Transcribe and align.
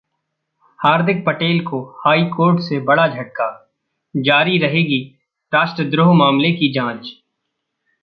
हार्दिक 0.79 1.25
पटेल 1.25 1.59
को 1.65 1.81
high 2.05 2.23
court 2.23 2.59
से 2.59 2.79
बड़ा 2.79 3.07
झटका, 3.07 3.73
जारी 4.15 4.57
रहेगी 4.57 4.99
राष्ट्रद्रोह 5.53 6.13
मामले 6.13 6.51
की 6.51 6.73
जांच 6.73 7.07